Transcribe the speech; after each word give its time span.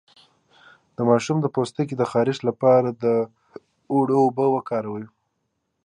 د 0.95 0.97
ماشوم 1.09 1.37
د 1.41 1.47
پوستکي 1.55 1.95
د 1.97 2.03
خارښ 2.11 2.37
لپاره 2.49 2.89
د 3.03 3.05
اوړو 3.91 4.15
اوبه 4.25 4.45
وکاروئ 4.55 5.05